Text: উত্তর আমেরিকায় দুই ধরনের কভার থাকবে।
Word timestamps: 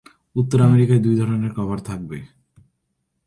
উত্তর 0.35 0.59
আমেরিকায় 0.61 1.01
দুই 1.01 1.15
ধরনের 1.15 1.51
কভার 1.53 1.79
থাকবে। 1.79 2.17